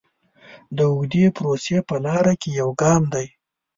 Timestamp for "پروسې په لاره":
1.35-2.33